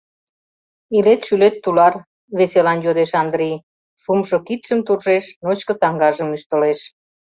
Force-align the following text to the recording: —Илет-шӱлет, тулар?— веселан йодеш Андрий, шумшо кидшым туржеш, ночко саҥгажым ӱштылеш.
—Илет-шӱлет, 0.97 1.55
тулар?— 1.63 1.93
веселан 2.37 2.79
йодеш 2.85 3.11
Андрий, 3.21 3.57
шумшо 4.01 4.35
кидшым 4.47 4.79
туржеш, 4.87 5.23
ночко 5.45 5.73
саҥгажым 5.81 6.29
ӱштылеш. 6.37 6.79